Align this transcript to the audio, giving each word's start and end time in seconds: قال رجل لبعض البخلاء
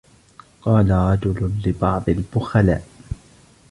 قال 0.61 0.91
رجل 0.91 1.51
لبعض 1.65 2.09
البخلاء 2.09 2.83